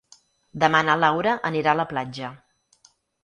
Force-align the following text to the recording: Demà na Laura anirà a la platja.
Demà 0.63 0.79
na 0.87 0.95
Laura 1.01 1.35
anirà 1.51 1.75
a 1.75 1.79
la 1.81 1.87
platja. 1.93 2.31